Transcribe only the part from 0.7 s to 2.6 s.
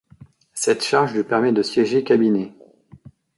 charge lui permet de siéger cabinet.